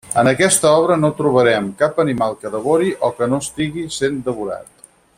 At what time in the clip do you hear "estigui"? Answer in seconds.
3.47-3.85